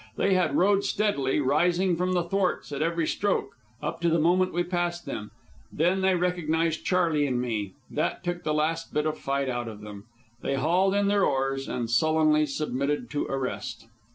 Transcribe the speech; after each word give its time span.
They 0.17 0.33
had 0.33 0.55
rowed 0.57 0.83
steadily, 0.83 1.39
rising 1.41 1.95
from 1.95 2.13
the 2.13 2.23
thwarts 2.23 2.71
at 2.71 2.81
every 2.81 3.05
stroke, 3.05 3.53
up 3.83 4.01
to 4.01 4.09
the 4.09 4.17
moment 4.17 4.51
we 4.51 4.63
passed 4.63 5.05
them, 5.05 5.29
when 5.75 6.01
they 6.01 6.15
recognized 6.15 6.83
Charley 6.83 7.27
and 7.27 7.39
me. 7.39 7.75
That 7.91 8.23
took 8.23 8.41
the 8.41 8.51
last 8.55 8.95
bit 8.95 9.05
of 9.05 9.19
fight 9.19 9.47
out 9.47 9.67
of 9.67 9.81
them. 9.81 10.05
They 10.41 10.55
hauled 10.55 10.95
in 10.95 11.07
their 11.07 11.23
oars 11.23 11.67
and 11.67 11.87
sullenly 11.87 12.47
submitted 12.47 13.11
to 13.11 13.27
arrest. 13.27 13.87